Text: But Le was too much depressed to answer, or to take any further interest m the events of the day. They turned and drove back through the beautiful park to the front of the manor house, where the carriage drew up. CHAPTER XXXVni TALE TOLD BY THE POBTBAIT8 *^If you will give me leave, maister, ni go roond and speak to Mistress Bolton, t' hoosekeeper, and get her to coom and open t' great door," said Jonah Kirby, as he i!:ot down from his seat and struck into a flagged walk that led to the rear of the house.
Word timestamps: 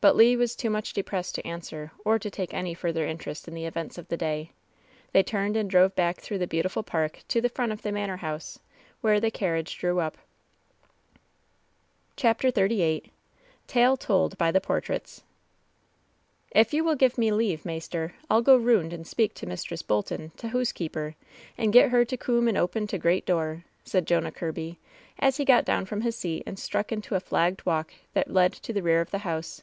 But 0.00 0.16
Le 0.16 0.36
was 0.36 0.56
too 0.56 0.68
much 0.68 0.94
depressed 0.94 1.36
to 1.36 1.46
answer, 1.46 1.92
or 2.04 2.18
to 2.18 2.28
take 2.28 2.52
any 2.52 2.74
further 2.74 3.06
interest 3.06 3.46
m 3.46 3.54
the 3.54 3.66
events 3.66 3.98
of 3.98 4.08
the 4.08 4.16
day. 4.16 4.50
They 5.12 5.22
turned 5.22 5.56
and 5.56 5.70
drove 5.70 5.94
back 5.94 6.18
through 6.20 6.38
the 6.38 6.48
beautiful 6.48 6.82
park 6.82 7.20
to 7.28 7.40
the 7.40 7.48
front 7.48 7.70
of 7.70 7.82
the 7.82 7.92
manor 7.92 8.16
house, 8.16 8.58
where 9.00 9.20
the 9.20 9.30
carriage 9.30 9.78
drew 9.78 10.00
up. 10.00 10.18
CHAPTER 12.16 12.50
XXXVni 12.50 13.12
TALE 13.68 13.96
TOLD 13.96 14.36
BY 14.36 14.50
THE 14.50 14.60
POBTBAIT8 14.60 15.22
*^If 16.56 16.72
you 16.72 16.82
will 16.82 16.96
give 16.96 17.16
me 17.16 17.30
leave, 17.30 17.64
maister, 17.64 18.16
ni 18.28 18.42
go 18.42 18.56
roond 18.58 18.92
and 18.92 19.06
speak 19.06 19.34
to 19.34 19.46
Mistress 19.46 19.82
Bolton, 19.82 20.32
t' 20.36 20.48
hoosekeeper, 20.48 21.14
and 21.56 21.72
get 21.72 21.90
her 21.92 22.04
to 22.06 22.16
coom 22.16 22.48
and 22.48 22.58
open 22.58 22.88
t' 22.88 22.98
great 22.98 23.24
door," 23.24 23.62
said 23.84 24.08
Jonah 24.08 24.32
Kirby, 24.32 24.80
as 25.20 25.36
he 25.36 25.46
i!:ot 25.48 25.64
down 25.64 25.86
from 25.86 26.00
his 26.00 26.16
seat 26.16 26.42
and 26.44 26.58
struck 26.58 26.90
into 26.90 27.14
a 27.14 27.20
flagged 27.20 27.64
walk 27.64 27.92
that 28.14 28.32
led 28.32 28.52
to 28.54 28.72
the 28.72 28.82
rear 28.82 29.00
of 29.00 29.12
the 29.12 29.18
house. 29.18 29.62